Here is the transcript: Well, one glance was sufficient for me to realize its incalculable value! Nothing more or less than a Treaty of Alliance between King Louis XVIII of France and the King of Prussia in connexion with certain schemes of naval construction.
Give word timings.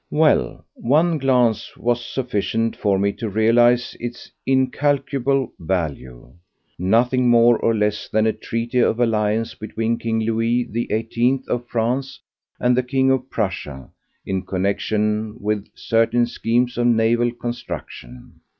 Well, 0.09 0.65
one 0.73 1.19
glance 1.19 1.77
was 1.77 2.03
sufficient 2.03 2.75
for 2.75 2.97
me 2.97 3.13
to 3.13 3.29
realize 3.29 3.95
its 3.99 4.31
incalculable 4.47 5.53
value! 5.59 6.33
Nothing 6.79 7.29
more 7.29 7.59
or 7.59 7.75
less 7.75 8.09
than 8.09 8.25
a 8.25 8.33
Treaty 8.33 8.79
of 8.79 8.99
Alliance 8.99 9.53
between 9.53 9.99
King 9.99 10.21
Louis 10.21 10.63
XVIII 10.65 11.41
of 11.47 11.67
France 11.67 12.19
and 12.59 12.75
the 12.75 12.81
King 12.81 13.11
of 13.11 13.29
Prussia 13.29 13.91
in 14.25 14.41
connexion 14.41 15.39
with 15.39 15.67
certain 15.75 16.25
schemes 16.25 16.79
of 16.79 16.87
naval 16.87 17.29
construction. 17.29 18.41